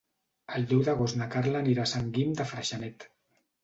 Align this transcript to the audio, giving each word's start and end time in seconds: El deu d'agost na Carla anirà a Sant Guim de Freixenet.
El 0.59 0.65
deu 0.71 0.81
d'agost 0.87 1.21
na 1.21 1.29
Carla 1.37 1.61
anirà 1.63 1.87
a 1.87 1.93
Sant 1.95 2.11
Guim 2.19 2.37
de 2.43 2.51
Freixenet. 2.53 3.13